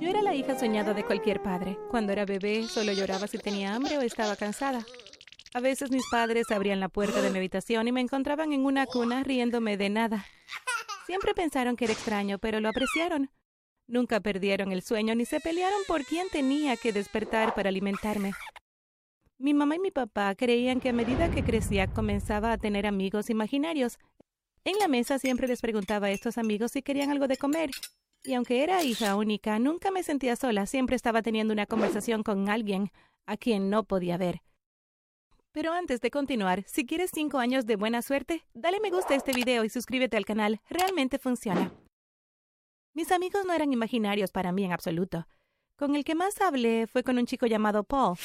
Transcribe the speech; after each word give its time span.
Yo 0.00 0.08
era 0.08 0.22
la 0.22 0.34
hija 0.34 0.58
soñada 0.58 0.92
de 0.92 1.04
cualquier 1.04 1.40
padre. 1.40 1.78
Cuando 1.88 2.12
era 2.12 2.24
bebé, 2.24 2.66
solo 2.66 2.92
lloraba 2.92 3.28
si 3.28 3.38
tenía 3.38 3.74
hambre 3.74 3.96
o 3.96 4.00
estaba 4.00 4.34
cansada. 4.34 4.84
A 5.54 5.60
veces 5.60 5.92
mis 5.92 6.04
padres 6.10 6.50
abrían 6.50 6.80
la 6.80 6.88
puerta 6.88 7.22
de 7.22 7.30
mi 7.30 7.38
habitación 7.38 7.86
y 7.86 7.92
me 7.92 8.00
encontraban 8.00 8.52
en 8.52 8.64
una 8.64 8.86
cuna 8.86 9.22
riéndome 9.22 9.76
de 9.76 9.90
nada. 9.90 10.26
Siempre 11.06 11.32
pensaron 11.32 11.76
que 11.76 11.84
era 11.84 11.94
extraño, 11.94 12.38
pero 12.38 12.58
lo 12.58 12.68
apreciaron. 12.68 13.30
Nunca 13.86 14.18
perdieron 14.18 14.72
el 14.72 14.82
sueño 14.82 15.14
ni 15.14 15.26
se 15.26 15.38
pelearon 15.38 15.80
por 15.86 16.04
quién 16.04 16.28
tenía 16.28 16.76
que 16.76 16.92
despertar 16.92 17.54
para 17.54 17.68
alimentarme. 17.68 18.32
Mi 19.38 19.54
mamá 19.54 19.76
y 19.76 19.80
mi 19.80 19.90
papá 19.92 20.34
creían 20.34 20.80
que 20.80 20.88
a 20.88 20.92
medida 20.92 21.30
que 21.30 21.44
crecía 21.44 21.86
comenzaba 21.86 22.50
a 22.50 22.58
tener 22.58 22.86
amigos 22.86 23.30
imaginarios. 23.30 23.98
En 24.64 24.76
la 24.78 24.88
mesa 24.88 25.20
siempre 25.20 25.46
les 25.46 25.60
preguntaba 25.60 26.08
a 26.08 26.10
estos 26.10 26.36
amigos 26.36 26.72
si 26.72 26.82
querían 26.82 27.10
algo 27.10 27.28
de 27.28 27.36
comer 27.36 27.70
y 28.24 28.34
aunque 28.34 28.62
era 28.62 28.82
hija 28.82 29.16
única, 29.16 29.58
nunca 29.58 29.90
me 29.90 30.02
sentía 30.02 30.34
sola, 30.34 30.66
siempre 30.66 30.96
estaba 30.96 31.22
teniendo 31.22 31.52
una 31.52 31.66
conversación 31.66 32.22
con 32.22 32.48
alguien 32.48 32.90
a 33.26 33.36
quien 33.36 33.70
no 33.70 33.84
podía 33.84 34.16
ver. 34.16 34.42
Pero 35.52 35.72
antes 35.72 36.00
de 36.00 36.10
continuar, 36.10 36.64
si 36.66 36.84
quieres 36.84 37.10
cinco 37.14 37.38
años 37.38 37.66
de 37.66 37.76
buena 37.76 38.02
suerte, 38.02 38.44
dale 38.54 38.80
me 38.80 38.90
gusta 38.90 39.14
a 39.14 39.16
este 39.16 39.32
video 39.32 39.64
y 39.64 39.68
suscríbete 39.68 40.16
al 40.16 40.24
canal, 40.24 40.60
realmente 40.68 41.18
funciona. 41.18 41.70
Mis 42.94 43.12
amigos 43.12 43.44
no 43.44 43.52
eran 43.52 43.72
imaginarios 43.72 44.32
para 44.32 44.52
mí 44.52 44.64
en 44.64 44.72
absoluto. 44.72 45.28
Con 45.76 45.94
el 45.94 46.04
que 46.04 46.14
más 46.14 46.40
hablé 46.40 46.86
fue 46.86 47.02
con 47.02 47.18
un 47.18 47.26
chico 47.26 47.46
llamado 47.46 47.84
Paul. 47.84 48.16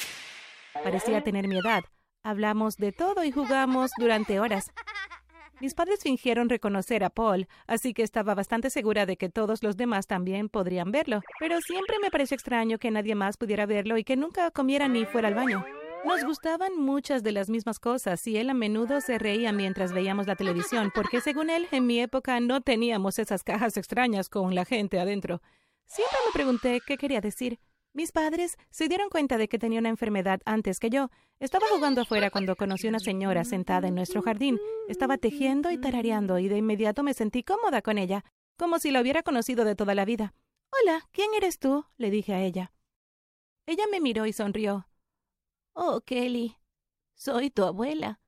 Parecía 0.72 1.22
tener 1.22 1.46
mi 1.46 1.58
edad. 1.58 1.82
Hablamos 2.22 2.76
de 2.76 2.92
todo 2.92 3.24
y 3.24 3.32
jugamos 3.32 3.90
durante 3.98 4.40
horas. 4.40 4.70
Mis 5.60 5.74
padres 5.74 6.00
fingieron 6.02 6.48
reconocer 6.48 7.04
a 7.04 7.10
Paul, 7.10 7.46
así 7.66 7.92
que 7.92 8.02
estaba 8.02 8.34
bastante 8.34 8.70
segura 8.70 9.04
de 9.04 9.18
que 9.18 9.28
todos 9.28 9.62
los 9.62 9.76
demás 9.76 10.06
también 10.06 10.48
podrían 10.48 10.90
verlo. 10.90 11.20
Pero 11.38 11.60
siempre 11.60 11.98
me 12.00 12.10
pareció 12.10 12.34
extraño 12.34 12.78
que 12.78 12.90
nadie 12.90 13.14
más 13.14 13.36
pudiera 13.36 13.66
verlo 13.66 13.98
y 13.98 14.04
que 14.04 14.16
nunca 14.16 14.50
comiera 14.50 14.88
ni 14.88 15.04
fuera 15.04 15.28
al 15.28 15.34
baño. 15.34 15.62
Nos 16.06 16.24
gustaban 16.24 16.78
muchas 16.78 17.22
de 17.22 17.32
las 17.32 17.50
mismas 17.50 17.78
cosas 17.78 18.26
y 18.26 18.38
él 18.38 18.48
a 18.48 18.54
menudo 18.54 19.02
se 19.02 19.18
reía 19.18 19.52
mientras 19.52 19.92
veíamos 19.92 20.26
la 20.26 20.34
televisión, 20.34 20.90
porque 20.94 21.20
según 21.20 21.50
él, 21.50 21.68
en 21.72 21.86
mi 21.86 22.00
época 22.00 22.40
no 22.40 22.62
teníamos 22.62 23.18
esas 23.18 23.44
cajas 23.44 23.76
extrañas 23.76 24.30
con 24.30 24.54
la 24.54 24.64
gente 24.64 24.98
adentro. 24.98 25.42
Siempre 25.84 26.16
me 26.26 26.32
pregunté 26.32 26.80
qué 26.86 26.96
quería 26.96 27.20
decir. 27.20 27.58
Mis 27.92 28.12
padres 28.12 28.56
se 28.70 28.86
dieron 28.86 29.10
cuenta 29.10 29.36
de 29.36 29.48
que 29.48 29.58
tenía 29.58 29.80
una 29.80 29.88
enfermedad 29.88 30.40
antes 30.44 30.78
que 30.78 30.90
yo. 30.90 31.10
Estaba 31.40 31.66
jugando 31.68 32.02
afuera 32.02 32.30
cuando 32.30 32.54
conocí 32.54 32.86
a 32.86 32.90
una 32.90 33.00
señora 33.00 33.44
sentada 33.44 33.88
en 33.88 33.96
nuestro 33.96 34.22
jardín. 34.22 34.60
Estaba 34.88 35.18
tejiendo 35.18 35.72
y 35.72 35.78
tarareando 35.78 36.38
y 36.38 36.48
de 36.48 36.58
inmediato 36.58 37.02
me 37.02 37.14
sentí 37.14 37.42
cómoda 37.42 37.82
con 37.82 37.98
ella, 37.98 38.24
como 38.56 38.78
si 38.78 38.92
la 38.92 39.00
hubiera 39.00 39.24
conocido 39.24 39.64
de 39.64 39.74
toda 39.74 39.96
la 39.96 40.04
vida. 40.04 40.34
Hola, 40.70 41.08
¿quién 41.10 41.34
eres 41.34 41.58
tú? 41.58 41.84
le 41.96 42.10
dije 42.10 42.32
a 42.32 42.40
ella. 42.42 42.72
Ella 43.66 43.84
me 43.90 44.00
miró 44.00 44.24
y 44.26 44.32
sonrió. 44.32 44.86
Oh, 45.72 46.00
Kelly, 46.02 46.56
soy 47.14 47.50
tu 47.50 47.64
abuela. 47.64 48.20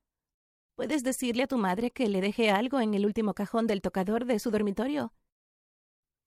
¿Puedes 0.75 1.03
decirle 1.03 1.43
a 1.43 1.47
tu 1.47 1.57
madre 1.57 1.91
que 1.91 2.09
le 2.09 2.19
dejé 2.19 2.49
algo 2.49 2.81
en 2.81 2.95
el 2.95 3.05
último 3.05 3.33
cajón 3.33 3.67
del 3.67 3.81
tocador 3.81 4.25
de 4.25 4.39
su 4.39 4.51
dormitorio? 4.51 5.13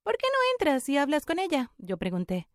¿Por 0.05 0.17
qué 0.17 0.27
no 0.33 0.39
entras 0.55 0.89
y 0.89 0.97
hablas 0.97 1.27
con 1.27 1.39
ella? 1.39 1.73
yo 1.77 1.99
pregunté. 1.99 2.49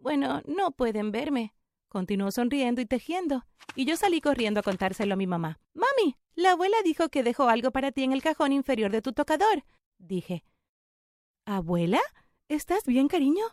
Bueno, 0.00 0.40
no 0.46 0.70
pueden 0.72 1.12
verme. 1.12 1.54
Continuó 1.88 2.30
sonriendo 2.30 2.80
y 2.80 2.86
tejiendo, 2.86 3.44
y 3.74 3.84
yo 3.84 3.96
salí 3.96 4.20
corriendo 4.20 4.60
a 4.60 4.62
contárselo 4.62 5.14
a 5.14 5.16
mi 5.16 5.26
mamá. 5.26 5.58
Mami, 5.74 6.16
la 6.34 6.52
abuela 6.52 6.76
dijo 6.84 7.08
que 7.08 7.22
dejó 7.22 7.48
algo 7.48 7.70
para 7.70 7.92
ti 7.92 8.04
en 8.04 8.12
el 8.12 8.22
cajón 8.22 8.52
inferior 8.52 8.92
de 8.92 9.02
tu 9.02 9.12
tocador, 9.12 9.64
dije. 9.98 10.44
¿Abuela? 11.44 12.00
¿Estás 12.48 12.84
bien, 12.84 13.08
cariño? 13.08 13.44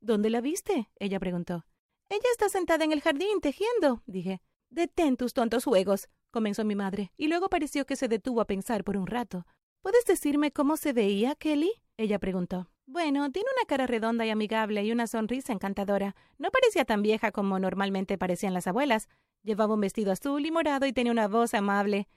¿Dónde 0.00 0.30
la 0.30 0.40
viste? 0.40 0.88
ella 1.00 1.18
preguntó. 1.18 1.66
Ella 2.08 2.28
está 2.32 2.48
sentada 2.48 2.84
en 2.84 2.92
el 2.92 3.00
jardín 3.00 3.40
tejiendo, 3.40 4.02
dije. 4.06 4.40
Detén 4.70 5.16
tus 5.16 5.34
tontos 5.34 5.64
juegos, 5.64 6.08
comenzó 6.30 6.64
mi 6.64 6.76
madre, 6.76 7.12
y 7.16 7.28
luego 7.28 7.48
pareció 7.48 7.86
que 7.86 7.96
se 7.96 8.08
detuvo 8.08 8.40
a 8.40 8.46
pensar 8.46 8.84
por 8.84 8.96
un 8.96 9.06
rato. 9.06 9.46
¿Puedes 9.82 10.04
decirme 10.04 10.52
cómo 10.52 10.76
se 10.76 10.92
veía, 10.92 11.34
Kelly? 11.34 11.72
ella 11.96 12.18
preguntó. 12.18 12.68
Bueno, 12.86 13.30
tiene 13.32 13.48
una 13.56 13.66
cara 13.66 13.86
redonda 13.86 14.26
y 14.26 14.30
amigable 14.30 14.84
y 14.84 14.92
una 14.92 15.06
sonrisa 15.06 15.52
encantadora. 15.52 16.14
No 16.38 16.50
parecía 16.50 16.84
tan 16.84 17.02
vieja 17.02 17.32
como 17.32 17.58
normalmente 17.58 18.18
parecían 18.18 18.52
las 18.52 18.66
abuelas. 18.66 19.08
Llevaba 19.42 19.74
un 19.74 19.80
vestido 19.80 20.12
azul 20.12 20.44
y 20.44 20.50
morado 20.50 20.86
y 20.86 20.92
tenía 20.92 21.12
una 21.12 21.28
voz 21.28 21.54
amable. 21.54 22.08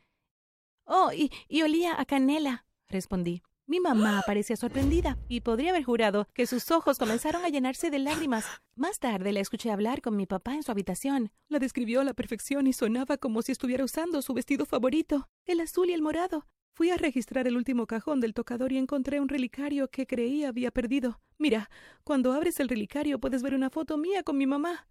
Oh, 0.86 1.12
y, 1.14 1.32
y 1.48 1.62
olía 1.62 2.00
a 2.00 2.06
canela, 2.06 2.66
respondí. 2.88 3.44
Mi 3.66 3.80
mamá 3.80 4.24
parecía 4.26 4.56
sorprendida 4.56 5.18
y 5.28 5.42
podría 5.42 5.72
haber 5.72 5.84
jurado 5.84 6.28
que 6.34 6.48
sus 6.48 6.70
ojos 6.72 6.98
comenzaron 6.98 7.46
a 7.46 7.50
llenarse 7.50 7.90
de 7.90 8.00
lágrimas. 8.00 8.46
Más 8.76 9.00
tarde 9.00 9.32
la 9.32 9.40
escuché 9.40 9.72
hablar 9.72 10.02
con 10.02 10.16
mi 10.16 10.26
papá 10.26 10.54
en 10.54 10.64
su 10.64 10.72
habitación. 10.72 11.32
La 11.48 11.60
describió 11.60 12.02
a 12.02 12.04
la 12.04 12.14
perfección 12.14 12.68
y 12.68 12.74
sonaba 12.74 13.18
como 13.18 13.42
si 13.42 13.54
estuviera 13.54 13.84
usando 13.84 14.22
su 14.22 14.34
vestido 14.34 14.66
favorito, 14.66 15.30
el 15.46 15.62
azul 15.62 15.90
y 15.90 15.94
el 15.94 16.02
morado. 16.02 16.46
Fui 16.78 16.92
a 16.92 16.98
registrar 16.98 17.48
el 17.48 17.58
último 17.58 17.88
cajón 17.88 18.20
del 18.20 18.36
tocador 18.36 18.72
y 18.72 18.78
encontré 18.78 19.20
un 19.20 19.30
relicario 19.30 19.88
que 19.88 20.06
creí 20.06 20.44
había 20.44 20.70
perdido. 20.70 21.20
Mira, 21.40 21.72
cuando 22.04 22.34
abres 22.34 22.60
el 22.60 22.70
relicario 22.70 23.20
puedes 23.20 23.42
ver 23.42 23.56
una 23.56 23.72
foto 23.72 23.98
mía 23.98 24.22
con 24.22 24.38
mi 24.38 24.46
mamá. 24.46 24.88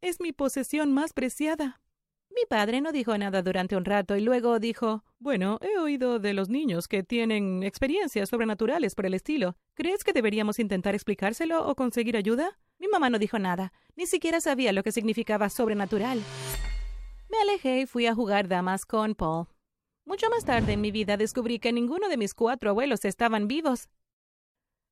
Es 0.00 0.18
mi 0.20 0.32
posesión 0.32 0.92
más 0.92 1.12
preciada. 1.12 1.80
Mi 2.30 2.44
padre 2.50 2.80
no 2.80 2.90
dijo 2.90 3.16
nada 3.16 3.40
durante 3.40 3.76
un 3.76 3.84
rato 3.84 4.16
y 4.16 4.20
luego 4.20 4.58
dijo 4.58 5.04
Bueno, 5.20 5.60
he 5.60 5.78
oído 5.78 6.18
de 6.18 6.34
los 6.34 6.48
niños 6.48 6.88
que 6.88 7.04
tienen 7.04 7.62
experiencias 7.62 8.30
sobrenaturales 8.30 8.96
por 8.96 9.06
el 9.06 9.14
estilo. 9.14 9.54
¿Crees 9.74 10.02
que 10.02 10.12
deberíamos 10.12 10.58
intentar 10.58 10.96
explicárselo 10.96 11.68
o 11.68 11.76
conseguir 11.76 12.16
ayuda? 12.16 12.58
Mi 12.80 12.88
mamá 12.88 13.10
no 13.10 13.18
dijo 13.20 13.38
nada, 13.38 13.72
ni 13.94 14.06
siquiera 14.06 14.40
sabía 14.40 14.72
lo 14.72 14.82
que 14.82 14.90
significaba 14.90 15.50
sobrenatural. 15.50 16.20
Me 17.30 17.38
alejé 17.42 17.82
y 17.82 17.86
fui 17.86 18.06
a 18.06 18.14
jugar 18.16 18.48
damas 18.48 18.84
con 18.84 19.14
Paul. 19.14 19.46
Mucho 20.08 20.30
más 20.30 20.46
tarde 20.46 20.72
en 20.72 20.80
mi 20.80 20.90
vida 20.90 21.18
descubrí 21.18 21.58
que 21.58 21.70
ninguno 21.70 22.08
de 22.08 22.16
mis 22.16 22.32
cuatro 22.32 22.70
abuelos 22.70 23.04
estaban 23.04 23.46
vivos. 23.46 23.90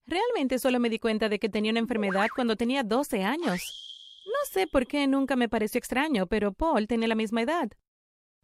Realmente 0.05 0.59
solo 0.59 0.79
me 0.79 0.91
di 0.91 0.99
cuenta 0.99 1.31
de 1.31 1.39
que 1.39 1.49
tenía 1.49 1.71
una 1.71 1.81
enfermedad 1.81 2.29
cuando 2.35 2.55
tenía 2.55 2.83
12 2.83 3.25
años. 3.25 3.63
No 4.27 4.51
sé 4.53 4.67
por 4.67 4.87
qué 4.87 5.07
nunca 5.07 5.35
me 5.35 5.49
pareció 5.49 5.79
extraño, 5.79 6.27
pero 6.27 6.53
Paul 6.53 6.87
tenía 6.87 7.09
la 7.09 7.15
misma 7.15 7.41
edad. 7.41 7.71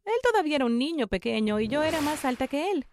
Él 0.07 0.15
todavía 0.23 0.57
era 0.57 0.65
un 0.65 0.79
niño 0.79 1.09
pequeño 1.09 1.61
y 1.61 1.69
yo 1.69 1.83
era 1.83 2.01
más 2.01 2.25
alta 2.25 2.49
que 2.49 2.71
él. 2.71 2.87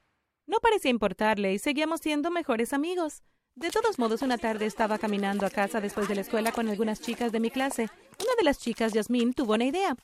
No 0.46 0.58
parecía 0.60 0.92
importarle 0.92 1.54
y 1.54 1.60
seguíamos 1.60 2.02
siendo 2.02 2.32
mejores 2.32 2.74
amigos. 2.74 3.24
De 3.56 3.70
todos 3.70 3.98
modos, 3.98 4.22
una 4.22 4.38
tarde 4.38 4.66
estaba 4.66 4.98
caminando 4.98 5.46
a 5.46 5.50
casa 5.50 5.80
después 5.80 6.10
de 6.10 6.16
la 6.16 6.22
escuela 6.22 6.52
con 6.52 6.68
algunas 6.68 7.00
chicas 7.00 7.32
de 7.32 7.40
mi 7.40 7.50
clase. 7.50 7.84
Una 7.84 8.36
de 8.38 8.44
las 8.44 8.60
chicas, 8.60 8.92
Yasmín, 8.92 9.34
tuvo 9.34 9.54
una 9.54 9.64
idea. 9.64 9.96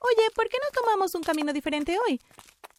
Oye, 0.00 0.30
¿por 0.34 0.46
qué 0.50 0.58
no 0.62 0.82
tomamos 0.82 1.14
un 1.14 1.22
camino 1.22 1.54
diferente 1.54 1.96
hoy? 2.06 2.20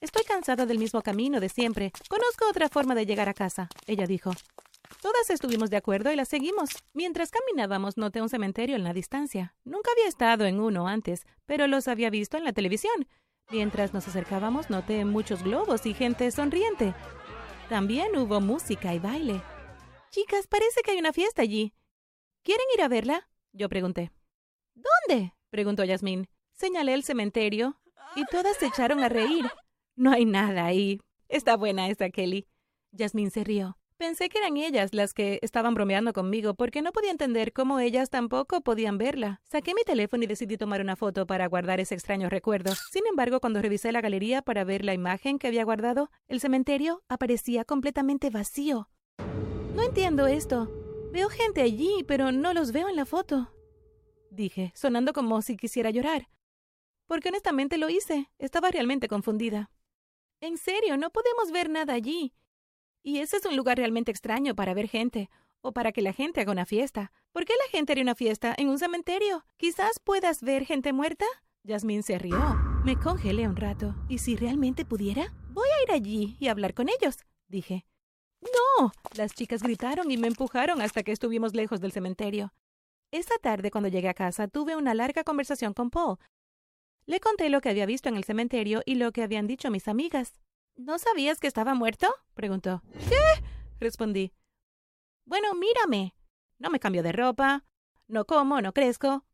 Estoy 0.01 0.23
cansada 0.23 0.66
del 0.66 0.79
mismo 0.79 1.01
camino 1.01 1.40
de 1.40 1.50
siempre. 1.50 1.91
Conozco 2.09 2.47
otra 2.50 2.69
forma 2.69 2.96
de 2.96 3.06
llegar 3.06 3.29
a 3.29 3.34
casa, 3.34 3.69
ella 3.88 4.06
dijo. 4.06 4.31
Todas 5.01 5.29
estuvimos 5.29 5.69
de 5.69 5.78
acuerdo 5.78 6.12
y 6.12 6.16
la 6.16 6.25
seguimos. 6.25 6.69
Mientras 6.94 7.31
caminábamos 7.31 7.97
noté 7.97 8.22
un 8.22 8.29
cementerio 8.29 8.75
en 8.75 8.84
la 8.84 8.94
distancia. 8.94 9.56
Nunca 9.63 9.91
había 9.91 10.07
estado 10.07 10.45
en 10.45 10.59
uno 10.59 10.88
antes, 10.88 11.25
pero 11.45 11.68
los 11.68 11.88
había 11.88 12.09
visto 12.09 12.38
en 12.38 12.44
la 12.44 12.53
televisión. 12.53 13.07
Mientras 13.51 13.94
nos 13.94 14.07
acercábamos 14.07 14.69
noté 14.69 15.06
muchos 15.06 15.44
globos 15.44 15.85
y 15.85 15.94
gente 15.94 16.31
sonriente. 16.31 16.94
También 17.69 18.16
hubo 18.18 18.41
música 18.41 18.94
y 18.94 19.00
baile. 19.00 19.41
Chicas, 20.09 20.47
parece 20.47 20.81
que 20.81 20.91
hay 20.91 20.97
una 20.97 21.13
fiesta 21.13 21.41
allí. 21.41 21.74
¿Quieren 22.44 22.66
ir 22.75 22.81
a 22.81 22.88
verla? 22.88 23.28
Yo 23.53 23.69
pregunté. 23.69 24.12
¿Dónde? 24.74 25.34
preguntó 25.50 25.84
Yasmín. 25.84 26.28
Señalé 26.53 26.94
el 26.94 27.03
cementerio 27.03 27.79
y 28.16 28.25
todas 28.25 28.57
se 28.57 28.68
echaron 28.68 29.03
a 29.03 29.09
reír. 29.09 29.45
No 29.95 30.11
hay 30.11 30.25
nada 30.25 30.66
ahí. 30.66 31.00
Está 31.29 31.56
buena 31.57 31.89
esa 31.89 32.09
Kelly. 32.09 32.47
Jasmine 32.97 33.29
se 33.29 33.44
rió. 33.44 33.78
Pensé 33.97 34.28
que 34.28 34.39
eran 34.39 34.57
ellas 34.57 34.94
las 34.94 35.13
que 35.13 35.39
estaban 35.41 35.73
bromeando 35.73 36.11
conmigo 36.11 36.53
porque 36.53 36.81
no 36.81 36.91
podía 36.91 37.11
entender 37.11 37.53
cómo 37.53 37.79
ellas 37.79 38.09
tampoco 38.09 38.59
podían 38.59 38.97
verla. 38.97 39.42
Saqué 39.45 39.74
mi 39.74 39.83
teléfono 39.83 40.25
y 40.25 40.27
decidí 40.27 40.57
tomar 40.57 40.81
una 40.81 40.97
foto 40.97 41.25
para 41.25 41.47
guardar 41.47 41.80
ese 41.80 41.95
extraño 41.95 42.30
recuerdo. 42.30 42.74
Sin 42.92 43.07
embargo, 43.07 43.39
cuando 43.39 43.62
revisé 43.62 43.94
la 43.94 44.01
galería 44.01 44.42
para 44.42 44.65
ver 44.65 44.83
la 44.83 44.94
imagen 44.94 45.39
que 45.39 45.47
había 45.47 45.63
guardado, 45.63 46.12
el 46.27 46.41
cementerio 46.41 47.03
aparecía 47.07 47.63
completamente 47.63 48.30
vacío. 48.30 48.89
No 49.75 49.83
entiendo 49.83 50.27
esto. 50.27 50.69
Veo 51.13 51.30
gente 51.30 51.62
allí, 51.62 52.03
pero 52.06 52.33
no 52.33 52.53
los 52.53 52.74
veo 52.74 52.89
en 52.89 52.98
la 52.98 53.06
foto. 53.06 53.53
Dije, 54.30 54.74
sonando 54.75 55.13
como 55.13 55.41
si 55.41 55.56
quisiera 55.56 55.89
llorar 55.89 56.27
porque 57.07 57.30
honestamente 57.30 57.77
lo 57.77 57.89
hice. 57.89 58.30
Estaba 58.39 58.71
realmente 58.71 59.07
confundida. 59.07 59.71
En 60.42 60.58
serio, 60.58 60.98
no 60.98 61.10
podemos 61.10 61.52
ver 61.52 61.70
nada 61.70 61.94
allí. 61.94 62.34
Y 63.04 63.20
ese 63.20 63.38
es 63.38 63.46
un 63.46 63.56
lugar 63.56 63.78
realmente 63.78 64.12
extraño 64.12 64.56
para 64.56 64.74
ver 64.74 64.88
gente, 64.88 65.30
o 65.62 65.72
para 65.72 65.92
que 65.92 66.02
la 66.02 66.14
gente 66.14 66.42
haga 66.42 66.52
una 66.52 66.66
fiesta. 66.66 67.12
¿Por 67.32 67.46
qué 67.46 67.54
la 67.54 67.70
gente 67.72 67.94
haría 67.94 68.04
una 68.04 68.16
fiesta 68.16 68.54
en 68.58 68.70
un 68.70 68.80
cementerio? 68.80 69.46
Quizás 69.58 70.00
puedas 70.00 70.42
ver 70.42 70.66
gente 70.66 70.94
muerta. 70.94 71.26
Yasmín 71.64 72.04
se 72.04 72.20
rió. 72.20 72.38
Me 72.84 72.98
congelé 72.98 73.48
un 73.48 73.56
rato. 73.56 73.96
¿Y 74.08 74.20
si 74.20 74.36
realmente 74.36 74.86
pudiera? 74.86 75.34
Voy 75.50 75.68
a 75.68 75.84
ir 75.84 75.92
allí 75.92 76.38
y 76.40 76.48
hablar 76.48 76.74
con 76.74 76.90
ellos, 76.90 77.18
dije. 77.48 77.86
¡No! 78.42 78.92
Las 79.16 79.34
chicas 79.34 79.64
gritaron 79.64 80.12
y 80.12 80.18
me 80.18 80.28
empujaron 80.28 80.82
hasta 80.82 81.02
que 81.02 81.12
estuvimos 81.12 81.56
lejos 81.56 81.82
del 81.82 81.92
cementerio. 81.92 82.54
Esa 83.12 83.36
tarde, 83.42 83.72
cuando 83.72 83.90
llegué 83.90 84.10
a 84.10 84.14
casa, 84.14 84.48
tuve 84.48 84.76
una 84.76 84.94
larga 84.94 85.24
conversación 85.24 85.74
con 85.74 85.90
Paul. 85.90 86.18
Le 87.07 87.19
conté 87.19 87.50
lo 87.50 87.62
que 87.62 87.69
había 87.69 87.86
visto 87.86 88.10
en 88.10 88.18
el 88.18 88.24
cementerio 88.24 88.81
y 88.86 88.96
lo 88.96 89.12
que 89.12 89.22
habían 89.22 89.48
dicho 89.48 89.69
mis 89.69 89.88
amigas. 89.88 90.34
¿No 90.75 90.98
sabías 90.98 91.40
que 91.40 91.48
estaba 91.48 91.75
muerto? 91.75 92.07
preguntó. 92.34 92.81
¿Qué? 93.07 93.44
respondí. 93.80 94.34
Bueno, 95.25 95.54
mírame. 95.54 96.16
No 96.57 96.69
me 96.69 96.80
cambio 96.80 97.04
de 97.04 97.12
ropa. 97.12 97.63
No 98.07 98.25
como, 98.25 98.62
no 98.62 98.74
crezco. 98.74 99.25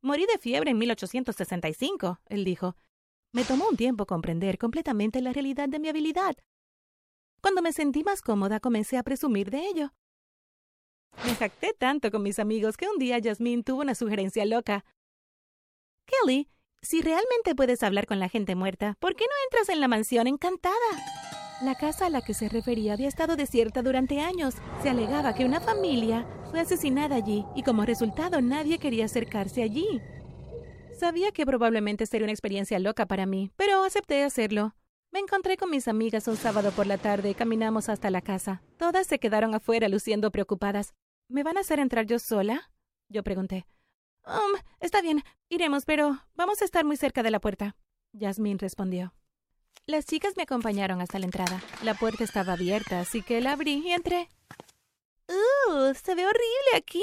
Morí 0.00 0.26
de 0.26 0.38
fiebre 0.38 0.70
en 0.70 0.78
1865, 0.78 2.20
él 2.26 2.44
dijo. 2.44 2.76
Me 3.32 3.44
tomó 3.44 3.68
un 3.68 3.76
tiempo 3.76 4.06
comprender 4.06 4.58
completamente 4.58 5.20
la 5.20 5.32
realidad 5.32 5.68
de 5.68 5.78
mi 5.78 5.88
habilidad. 5.88 6.36
Cuando 7.40 7.62
me 7.62 7.72
sentí 7.72 8.04
más 8.04 8.22
cómoda, 8.22 8.60
comencé 8.60 8.98
a 8.98 9.02
presumir 9.02 9.50
de 9.50 9.66
ello. 9.66 9.94
Me 11.24 11.34
jacté 11.34 11.74
tanto 11.74 12.10
con 12.10 12.22
mis 12.22 12.38
amigos 12.38 12.76
que 12.76 12.88
un 12.88 12.98
día 12.98 13.20
Jasmine 13.22 13.62
tuvo 13.62 13.82
una 13.82 13.94
sugerencia 13.94 14.44
loca. 14.44 14.84
Kelly, 16.06 16.48
si 16.92 17.00
realmente 17.00 17.54
puedes 17.54 17.82
hablar 17.82 18.06
con 18.06 18.18
la 18.18 18.28
gente 18.28 18.54
muerta, 18.54 18.96
¿por 19.00 19.16
qué 19.16 19.24
no 19.24 19.32
entras 19.46 19.70
en 19.70 19.80
la 19.80 19.88
mansión 19.88 20.26
encantada? 20.26 20.76
La 21.62 21.74
casa 21.74 22.04
a 22.04 22.10
la 22.10 22.20
que 22.20 22.34
se 22.34 22.50
refería 22.50 22.92
había 22.92 23.08
estado 23.08 23.34
desierta 23.34 23.80
durante 23.80 24.20
años. 24.20 24.56
Se 24.82 24.90
alegaba 24.90 25.34
que 25.34 25.46
una 25.46 25.60
familia 25.60 26.26
fue 26.50 26.60
asesinada 26.60 27.16
allí 27.16 27.46
y 27.54 27.62
como 27.62 27.86
resultado 27.86 28.42
nadie 28.42 28.78
quería 28.78 29.06
acercarse 29.06 29.62
allí. 29.62 30.02
Sabía 30.98 31.32
que 31.32 31.46
probablemente 31.46 32.04
sería 32.04 32.26
una 32.26 32.32
experiencia 32.32 32.78
loca 32.78 33.06
para 33.06 33.24
mí, 33.24 33.50
pero 33.56 33.84
acepté 33.84 34.22
hacerlo. 34.22 34.74
Me 35.12 35.20
encontré 35.20 35.56
con 35.56 35.70
mis 35.70 35.88
amigas 35.88 36.28
un 36.28 36.36
sábado 36.36 36.72
por 36.72 36.86
la 36.86 36.98
tarde 36.98 37.30
y 37.30 37.34
caminamos 37.34 37.88
hasta 37.88 38.10
la 38.10 38.20
casa. 38.20 38.62
Todas 38.76 39.06
se 39.06 39.18
quedaron 39.18 39.54
afuera 39.54 39.88
luciendo 39.88 40.30
preocupadas. 40.30 40.92
¿Me 41.28 41.42
van 41.42 41.56
a 41.56 41.60
hacer 41.60 41.78
entrar 41.78 42.04
yo 42.04 42.18
sola? 42.18 42.70
Yo 43.08 43.22
pregunté. 43.22 43.66
Um, 44.24 44.58
está 44.80 45.02
bien, 45.02 45.22
iremos, 45.48 45.84
pero 45.84 46.18
vamos 46.34 46.62
a 46.62 46.64
estar 46.64 46.84
muy 46.84 46.96
cerca 46.96 47.22
de 47.22 47.30
la 47.30 47.40
puerta. 47.40 47.76
Jasmine 48.18 48.58
respondió. 48.58 49.14
Las 49.86 50.06
chicas 50.06 50.34
me 50.36 50.44
acompañaron 50.44 51.00
hasta 51.00 51.18
la 51.18 51.24
entrada. 51.24 51.60
La 51.82 51.94
puerta 51.94 52.22
estaba 52.22 52.52
abierta, 52.52 53.00
así 53.00 53.22
que 53.22 53.40
la 53.40 53.52
abrí 53.52 53.82
y 53.84 53.90
entré. 53.92 54.28
¡Uh! 55.28 55.94
Se 55.94 56.14
ve 56.14 56.24
horrible 56.24 56.76
aquí. 56.76 57.02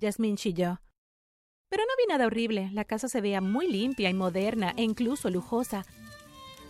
Jasmine 0.00 0.36
chilló. 0.36 0.80
Pero 1.68 1.84
no 1.84 1.92
vi 1.98 2.06
nada 2.08 2.26
horrible. 2.26 2.70
La 2.72 2.84
casa 2.84 3.08
se 3.08 3.20
veía 3.20 3.40
muy 3.40 3.66
limpia 3.66 4.10
y 4.10 4.14
moderna 4.14 4.72
e 4.76 4.82
incluso 4.82 5.30
lujosa. 5.30 5.84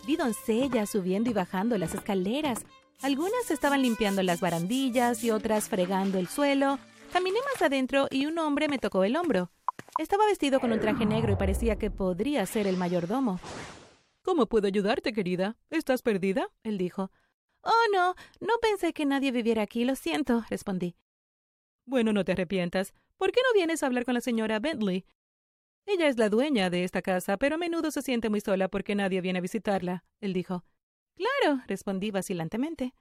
Vi 0.07 0.15
doncellas 0.15 0.89
subiendo 0.89 1.29
y 1.29 1.33
bajando 1.33 1.77
las 1.77 1.93
escaleras. 1.93 2.65
Algunas 3.01 3.51
estaban 3.51 3.81
limpiando 3.81 4.23
las 4.23 4.39
barandillas 4.39 5.23
y 5.23 5.31
otras 5.31 5.69
fregando 5.69 6.19
el 6.19 6.27
suelo. 6.27 6.79
Caminé 7.11 7.39
más 7.51 7.61
adentro 7.61 8.07
y 8.09 8.25
un 8.25 8.39
hombre 8.39 8.69
me 8.69 8.79
tocó 8.79 9.03
el 9.03 9.17
hombro. 9.17 9.51
Estaba 9.99 10.25
vestido 10.25 10.59
con 10.59 10.71
un 10.71 10.79
traje 10.79 11.05
negro 11.05 11.33
y 11.33 11.35
parecía 11.35 11.77
que 11.77 11.91
podría 11.91 12.43
ser 12.47 12.65
el 12.65 12.77
mayordomo. 12.77 13.39
¿Cómo 14.23 14.47
puedo 14.47 14.65
ayudarte, 14.67 15.13
querida? 15.13 15.55
¿Estás 15.69 16.01
perdida? 16.01 16.47
él 16.63 16.79
dijo. 16.79 17.11
Oh, 17.61 17.85
no, 17.93 18.15
no 18.39 18.53
pensé 18.59 18.91
que 18.91 19.05
nadie 19.05 19.31
viviera 19.31 19.61
aquí, 19.61 19.85
lo 19.85 19.95
siento, 19.95 20.43
respondí. 20.49 20.95
Bueno, 21.85 22.11
no 22.11 22.25
te 22.25 22.31
arrepientas. 22.31 22.93
¿Por 23.17 23.31
qué 23.31 23.41
no 23.47 23.53
vienes 23.53 23.83
a 23.83 23.85
hablar 23.85 24.03
con 24.03 24.15
la 24.15 24.21
señora 24.21 24.59
Bentley? 24.59 25.05
Ella 25.85 26.07
es 26.07 26.17
la 26.17 26.29
dueña 26.29 26.71
de 26.71 26.83
esta 26.83 27.01
casa, 27.03 27.37
pero 27.37 27.55
a 27.55 27.57
menudo 27.59 27.91
se 27.91 28.01
siente 28.01 28.29
muy 28.29 28.41
sola 28.41 28.69
porque 28.69 28.95
nadie 28.95 29.21
viene 29.21 29.39
a 29.39 29.43
visitarla, 29.43 30.05
él 30.21 30.33
dijo. 30.33 30.65
Claro, 31.15 31.61
respondí 31.67 32.09
vacilantemente. 32.09 32.95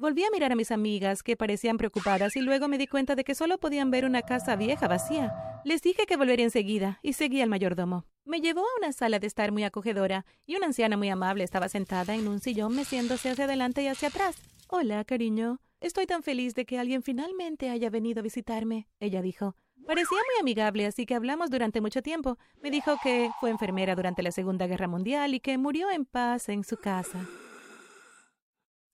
Volví 0.00 0.22
a 0.22 0.30
mirar 0.30 0.52
a 0.52 0.54
mis 0.54 0.70
amigas, 0.70 1.24
que 1.24 1.36
parecían 1.36 1.76
preocupadas, 1.76 2.36
y 2.36 2.40
luego 2.40 2.68
me 2.68 2.78
di 2.78 2.86
cuenta 2.86 3.16
de 3.16 3.24
que 3.24 3.34
solo 3.34 3.58
podían 3.58 3.90
ver 3.90 4.04
una 4.04 4.22
casa 4.22 4.54
vieja 4.54 4.86
vacía. 4.86 5.34
Les 5.64 5.82
dije 5.82 6.06
que 6.06 6.16
volvería 6.16 6.44
enseguida, 6.44 7.00
y 7.02 7.14
seguí 7.14 7.40
al 7.42 7.48
mayordomo. 7.48 8.04
Me 8.24 8.40
llevó 8.40 8.60
a 8.60 8.78
una 8.78 8.92
sala 8.92 9.18
de 9.18 9.26
estar 9.26 9.50
muy 9.50 9.64
acogedora, 9.64 10.24
y 10.46 10.54
una 10.54 10.66
anciana 10.66 10.96
muy 10.96 11.08
amable 11.08 11.42
estaba 11.42 11.68
sentada 11.68 12.14
en 12.14 12.28
un 12.28 12.38
sillón 12.38 12.76
meciéndose 12.76 13.30
hacia 13.30 13.46
adelante 13.46 13.82
y 13.82 13.88
hacia 13.88 14.06
atrás. 14.06 14.36
Hola, 14.68 15.02
cariño. 15.02 15.58
Estoy 15.80 16.06
tan 16.06 16.22
feliz 16.22 16.54
de 16.54 16.64
que 16.64 16.78
alguien 16.78 17.02
finalmente 17.02 17.68
haya 17.68 17.90
venido 17.90 18.20
a 18.20 18.22
visitarme, 18.22 18.86
ella 19.00 19.20
dijo. 19.20 19.56
Parecía 19.84 20.18
muy 20.18 20.40
amigable, 20.42 20.86
así 20.86 21.06
que 21.06 21.16
hablamos 21.16 21.50
durante 21.50 21.80
mucho 21.80 22.02
tiempo. 22.02 22.38
Me 22.62 22.70
dijo 22.70 22.94
que 23.02 23.32
fue 23.40 23.50
enfermera 23.50 23.96
durante 23.96 24.22
la 24.22 24.30
Segunda 24.30 24.68
Guerra 24.68 24.86
Mundial 24.86 25.34
y 25.34 25.40
que 25.40 25.58
murió 25.58 25.90
en 25.90 26.04
paz 26.04 26.48
en 26.50 26.62
su 26.62 26.76
casa. 26.76 27.26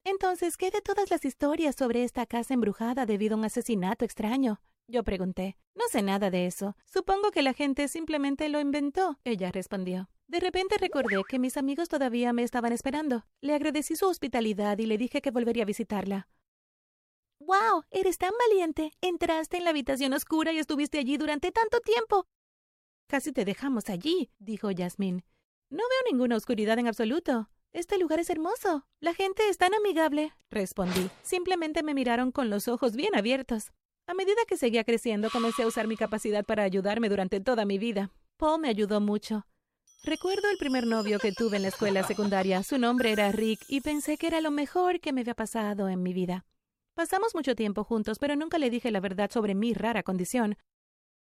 Entonces, 0.05 0.59
¿qué 0.59 0.71
de 0.71 0.83
todas 0.83 1.11
las 1.11 1.25
historias 1.25 1.77
sobre 1.77 2.05
esta 2.05 2.27
casa 2.27 2.53
embrujada 2.53 3.07
debido 3.07 3.35
a 3.35 3.39
un 3.39 3.45
asesinato 3.47 4.05
extraño? 4.05 4.61
Yo 4.87 5.03
pregunté. 5.03 5.57
No 5.75 5.85
sé 5.91 6.03
nada 6.03 6.31
de 6.31 6.47
eso. 6.47 6.77
Supongo 6.85 7.31
que 7.31 7.43
la 7.43 7.55
gente 7.55 7.89
simplemente 7.89 8.51
lo 8.51 8.61
inventó. 8.61 9.19
Ella 9.25 9.51
respondió. 9.51 10.11
De 10.27 10.41
repente 10.41 10.77
recordé 10.79 11.23
que 11.27 11.39
mis 11.39 11.57
amigos 11.57 11.89
todavía 11.89 12.35
me 12.35 12.43
estaban 12.43 12.73
esperando. 12.73 13.25
Le 13.41 13.55
agradecí 13.55 13.97
su 13.97 14.07
hospitalidad 14.07 14.77
y 14.79 14.85
le 14.85 14.99
dije 14.99 15.23
que 15.23 15.31
volvería 15.31 15.63
a 15.63 15.67
visitarla. 15.67 16.29
¡Wow! 17.41 17.85
Eres 17.91 18.19
tan 18.19 18.33
valiente. 18.49 18.93
Entraste 19.01 19.57
en 19.57 19.65
la 19.65 19.71
habitación 19.71 20.13
oscura 20.13 20.53
y 20.53 20.59
estuviste 20.59 20.99
allí 20.99 21.17
durante 21.17 21.51
tanto 21.51 21.81
tiempo. 21.81 22.27
Casi 23.07 23.33
te 23.33 23.47
dejamos 23.47 23.89
allí, 23.89 24.31
dijo 24.39 24.69
Jasmine. 24.77 25.25
No 25.71 25.79
veo 25.79 26.13
ninguna 26.13 26.37
oscuridad 26.37 26.79
en 26.79 26.89
absoluto. 26.89 27.49
Este 27.75 27.99
lugar 27.99 28.21
es 28.21 28.31
hermoso. 28.31 28.87
La 29.01 29.15
gente 29.15 29.49
es 29.49 29.59
tan 29.59 29.75
amigable, 29.75 30.33
respondí. 30.49 31.11
Simplemente 31.23 31.83
me 31.83 31.93
miraron 31.93 32.31
con 32.31 32.49
los 32.49 32.69
ojos 32.69 32.95
bien 32.95 33.17
abiertos. 33.17 33.73
A 34.07 34.15
medida 34.15 34.41
que 34.47 34.57
seguía 34.57 34.85
creciendo, 34.85 35.29
comencé 35.29 35.65
a 35.65 35.67
usar 35.67 35.89
mi 35.89 35.97
capacidad 35.97 36.45
para 36.45 36.63
ayudarme 36.63 37.09
durante 37.09 37.41
toda 37.41 37.65
mi 37.65 37.79
vida. 37.79 38.13
Paul 38.37 38.61
me 38.61 38.69
ayudó 38.69 39.01
mucho. 39.01 39.45
Recuerdo 40.05 40.49
el 40.51 40.57
primer 40.57 40.87
novio 40.87 41.19
que 41.19 41.33
tuve 41.33 41.57
en 41.57 41.63
la 41.63 41.71
escuela 41.71 42.05
secundaria. 42.05 42.63
Su 42.63 42.79
nombre 42.79 43.11
era 43.11 43.33
Rick 43.33 43.65
y 43.67 43.81
pensé 43.81 44.19
que 44.19 44.29
era 44.29 44.41
lo 44.41 44.53
mejor 44.53 45.01
que 45.01 45.13
me 45.13 45.23
había 45.23 45.35
pasado 45.35 45.89
en 45.89 46.01
mi 46.01 46.13
vida. 46.13 46.45
Pasamos 46.95 47.35
mucho 47.35 47.57
tiempo 47.57 47.83
juntos, 47.83 48.21
pero 48.21 48.37
nunca 48.37 48.59
le 48.59 48.71
dije 48.71 48.93
la 48.93 49.01
verdad 49.01 49.33
sobre 49.33 49.57
mi 49.57 49.75
rara 49.75 50.05
condición. 50.05 50.57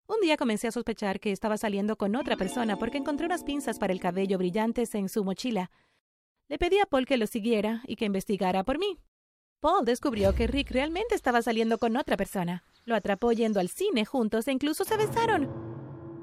Un 0.07 0.19
día 0.19 0.35
comencé 0.35 0.67
a 0.67 0.71
sospechar 0.71 1.21
que 1.21 1.31
estaba 1.31 1.57
saliendo 1.57 1.95
con 1.95 2.15
otra 2.17 2.35
persona 2.35 2.75
porque 2.75 2.97
encontré 2.97 3.25
unas 3.25 3.45
pinzas 3.45 3.79
para 3.79 3.93
el 3.93 4.01
cabello 4.01 4.37
brillantes 4.37 4.93
en 4.95 5.07
su 5.07 5.23
mochila. 5.23 5.71
Le 6.47 6.57
pedí 6.59 6.79
a 6.79 6.85
Paul 6.85 7.05
que 7.05 7.17
lo 7.17 7.25
siguiera 7.25 7.81
y 7.87 7.95
que 7.95 8.05
investigara 8.05 8.63
por 8.63 8.77
mí. 8.77 8.99
Paul 9.61 9.83
descubrió 9.83 10.35
que 10.35 10.45
Rick 10.45 10.69
realmente 10.71 11.15
estaba 11.15 11.41
saliendo 11.41 11.79
con 11.79 11.97
otra 11.97 12.17
persona. 12.17 12.63
Lo 12.83 12.95
atrapó 12.95 13.31
yendo 13.31 13.59
al 13.59 13.69
cine 13.69 14.05
juntos 14.05 14.47
e 14.47 14.51
incluso 14.51 14.83
se 14.83 14.95
besaron. 14.95 15.49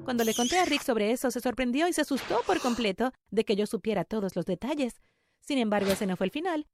Cuando 0.05 0.23
le 0.23 0.33
conté 0.33 0.59
a 0.59 0.65
Rick 0.65 0.81
sobre 0.81 1.11
eso, 1.11 1.29
se 1.29 1.41
sorprendió 1.41 1.87
y 1.87 1.93
se 1.93 2.01
asustó 2.01 2.41
por 2.47 2.61
completo 2.61 3.11
de 3.31 3.43
que 3.43 3.57
yo 3.57 3.65
supiera 3.67 4.05
todos 4.05 4.35
los 4.35 4.45
detalles. 4.45 5.01
Sin 5.41 5.57
embargo, 5.57 5.91
ese 5.91 6.07
no 6.07 6.15
fue 6.15 6.27
el 6.27 6.31
final. 6.31 6.67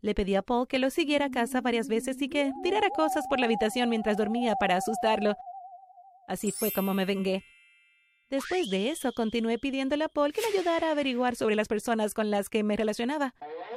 Le 0.00 0.14
pedí 0.14 0.36
a 0.36 0.42
Paul 0.42 0.68
que 0.68 0.78
lo 0.78 0.90
siguiera 0.90 1.26
a 1.26 1.30
casa 1.30 1.60
varias 1.60 1.88
veces 1.88 2.20
y 2.22 2.28
que 2.28 2.52
tirara 2.62 2.90
cosas 2.90 3.24
por 3.28 3.40
la 3.40 3.46
habitación 3.46 3.88
mientras 3.88 4.16
dormía 4.16 4.54
para 4.54 4.76
asustarlo. 4.76 5.34
Así 6.28 6.52
fue 6.52 6.70
como 6.70 6.94
me 6.94 7.04
vengué. 7.04 7.44
Después 8.32 8.70
de 8.70 8.88
eso, 8.88 9.12
continué 9.12 9.58
pidiéndole 9.58 10.04
a 10.04 10.08
Paul 10.08 10.32
que 10.32 10.40
me 10.40 10.56
ayudara 10.56 10.88
a 10.88 10.92
averiguar 10.92 11.36
sobre 11.36 11.54
las 11.54 11.68
personas 11.68 12.14
con 12.14 12.30
las 12.30 12.48
que 12.48 12.62
me 12.62 12.78
relacionaba. 12.78 13.34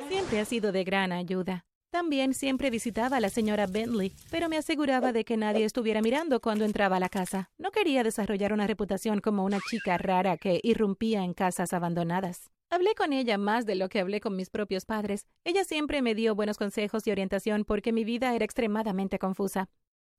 Siempre 0.08 0.40
ha 0.40 0.46
sido 0.46 0.72
de 0.72 0.86
gran 0.86 1.12
ayuda. 1.12 1.66
También 1.92 2.34
siempre 2.34 2.70
visitaba 2.70 3.18
a 3.18 3.20
la 3.20 3.28
señora 3.28 3.68
Bentley, 3.68 4.14
pero 4.32 4.48
me 4.48 4.56
aseguraba 4.56 5.12
de 5.12 5.26
que 5.26 5.36
nadie 5.36 5.66
estuviera 5.66 6.02
mirando 6.02 6.40
cuando 6.40 6.64
entraba 6.64 6.96
a 6.96 7.00
la 7.02 7.10
casa. 7.10 7.50
No 7.58 7.72
quería 7.72 8.02
desarrollar 8.02 8.54
una 8.54 8.66
reputación 8.66 9.20
como 9.20 9.44
una 9.44 9.60
chica 9.70 9.98
rara 9.98 10.38
que 10.38 10.62
irrumpía 10.64 11.26
en 11.26 11.34
casas 11.34 11.74
abandonadas. 11.74 12.50
Hablé 12.70 12.96
con 12.96 13.12
ella 13.12 13.38
más 13.38 13.66
de 13.66 13.76
lo 13.76 13.90
que 13.90 14.00
hablé 14.00 14.22
con 14.22 14.38
mis 14.38 14.50
propios 14.50 14.86
padres. 14.86 15.28
Ella 15.44 15.66
siempre 15.66 16.02
me 16.02 16.16
dio 16.16 16.34
buenos 16.34 16.58
consejos 16.58 17.06
y 17.08 17.12
orientación 17.12 17.66
porque 17.66 17.92
mi 17.92 18.06
vida 18.06 18.34
era 18.34 18.46
extremadamente 18.46 19.20
confusa. 19.20 19.68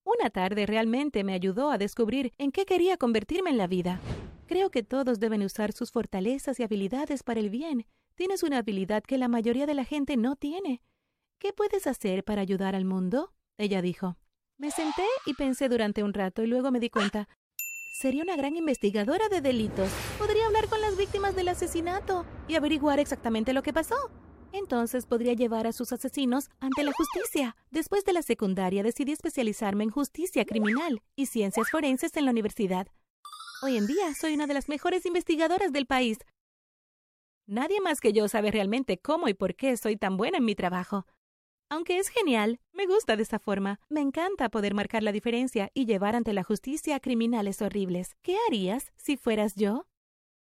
Una 0.06 0.30
tarde 0.30 0.66
realmente 0.66 1.24
me 1.24 1.32
ayudó 1.32 1.72
a 1.72 1.78
descubrir 1.78 2.32
en 2.38 2.52
qué 2.52 2.64
quería 2.64 2.96
convertirme 2.96 3.50
en 3.50 3.58
la 3.58 3.66
vida. 3.66 4.00
Creo 4.46 4.70
que 4.70 4.84
todos 4.84 5.18
deben 5.18 5.42
usar 5.42 5.72
sus 5.72 5.90
fortalezas 5.90 6.60
y 6.60 6.62
habilidades 6.62 7.24
para 7.24 7.40
el 7.40 7.50
bien. 7.50 7.86
Tienes 8.14 8.44
una 8.44 8.58
habilidad 8.58 9.02
que 9.02 9.18
la 9.18 9.26
mayoría 9.26 9.66
de 9.66 9.74
la 9.74 9.84
gente 9.84 10.16
no 10.16 10.36
tiene. 10.36 10.80
¿Qué 11.40 11.52
puedes 11.52 11.88
hacer 11.88 12.22
para 12.22 12.40
ayudar 12.40 12.76
al 12.76 12.84
mundo? 12.84 13.32
Ella 13.58 13.82
dijo. 13.82 14.16
Me 14.58 14.70
senté 14.70 15.02
y 15.26 15.34
pensé 15.34 15.68
durante 15.68 16.04
un 16.04 16.14
rato 16.14 16.44
y 16.44 16.46
luego 16.46 16.70
me 16.70 16.78
di 16.78 16.88
cuenta. 16.88 17.28
Sería 17.98 18.22
una 18.22 18.36
gran 18.36 18.54
investigadora 18.54 19.28
de 19.28 19.40
delitos. 19.40 19.90
Podría 20.20 20.46
hablar 20.46 20.68
con 20.68 20.80
las 20.80 20.96
víctimas 20.96 21.34
del 21.34 21.48
asesinato 21.48 22.24
y 22.46 22.54
averiguar 22.54 23.00
exactamente 23.00 23.52
lo 23.52 23.64
que 23.64 23.72
pasó. 23.72 23.96
Entonces 24.52 25.06
podría 25.06 25.34
llevar 25.34 25.66
a 25.66 25.72
sus 25.72 25.92
asesinos 25.92 26.48
ante 26.60 26.84
la 26.84 26.92
justicia. 26.92 27.56
Después 27.70 28.04
de 28.04 28.12
la 28.12 28.22
secundaria 28.22 28.82
decidí 28.82 29.12
especializarme 29.12 29.84
en 29.84 29.90
justicia 29.90 30.44
criminal 30.44 31.02
y 31.14 31.26
ciencias 31.26 31.70
forenses 31.70 32.16
en 32.16 32.24
la 32.24 32.30
universidad. 32.30 32.88
Hoy 33.62 33.76
en 33.76 33.86
día 33.86 34.14
soy 34.14 34.34
una 34.34 34.46
de 34.46 34.54
las 34.54 34.68
mejores 34.68 35.06
investigadoras 35.06 35.72
del 35.72 35.86
país. 35.86 36.18
Nadie 37.46 37.80
más 37.80 38.00
que 38.00 38.12
yo 38.12 38.28
sabe 38.28 38.50
realmente 38.50 38.98
cómo 38.98 39.28
y 39.28 39.34
por 39.34 39.54
qué 39.54 39.76
soy 39.76 39.96
tan 39.96 40.16
buena 40.16 40.38
en 40.38 40.44
mi 40.44 40.54
trabajo. 40.54 41.06
Aunque 41.68 41.98
es 41.98 42.08
genial, 42.08 42.60
me 42.72 42.86
gusta 42.86 43.16
de 43.16 43.22
esa 43.22 43.38
forma. 43.38 43.80
Me 43.88 44.00
encanta 44.00 44.50
poder 44.50 44.74
marcar 44.74 45.02
la 45.02 45.12
diferencia 45.12 45.70
y 45.74 45.86
llevar 45.86 46.14
ante 46.14 46.32
la 46.32 46.44
justicia 46.44 46.96
a 46.96 47.00
criminales 47.00 47.60
horribles. 47.60 48.16
¿Qué 48.22 48.36
harías 48.46 48.92
si 48.96 49.16
fueras 49.16 49.54
yo? 49.56 49.86